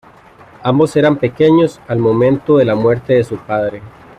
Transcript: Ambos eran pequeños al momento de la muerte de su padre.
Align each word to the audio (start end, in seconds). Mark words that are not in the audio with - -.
Ambos 0.63 0.95
eran 0.95 1.19
pequeños 1.19 1.79
al 1.87 1.99
momento 1.99 2.57
de 2.57 2.65
la 2.65 2.73
muerte 2.73 3.13
de 3.13 3.23
su 3.23 3.37
padre. 3.37 3.83